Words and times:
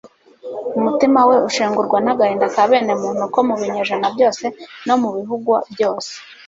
Umutima 0.77 1.19
we 1.29 1.35
ushengurwa 1.47 1.97
n'agahinda 2.01 2.47
ka 2.55 2.63
bene 2.69 2.93
muntu 3.03 3.23
ko 3.33 3.39
mu 3.47 3.55
binyejana 3.59 4.07
byose 4.15 4.45
no 4.87 4.95
mu 5.01 5.09
bihugw 5.15 5.49
byose. 5.73 6.11